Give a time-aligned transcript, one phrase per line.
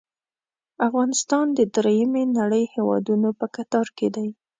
[0.87, 4.29] افغانستان د دریمې نړۍ هیوادونو په کتار کې دی.